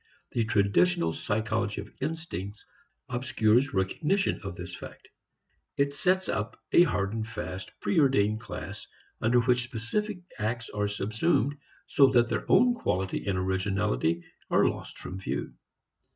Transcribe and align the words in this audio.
The 0.31 0.45
traditional 0.45 1.13
psychology 1.13 1.79
of 1.79 1.91
instincts 2.01 2.65
obscures 3.07 3.71
recognition 3.71 4.39
of 4.43 4.55
this 4.55 4.73
fact. 4.75 5.09
It 5.77 5.93
sets 5.93 6.27
up 6.27 6.59
a 6.71 6.81
hard 6.81 7.13
and 7.13 7.27
fast 7.27 7.71
preordained 7.79 8.39
class 8.41 8.87
under 9.21 9.41
which 9.41 9.61
specific 9.65 10.21
acts 10.39 10.71
are 10.71 10.87
subsumed, 10.87 11.55
so 11.85 12.07
that 12.13 12.29
their 12.29 12.51
own 12.51 12.73
quality 12.73 13.27
and 13.27 13.37
originality 13.37 14.23
are 14.49 14.65
lost 14.67 14.97
from 14.97 15.19
view. 15.19 15.53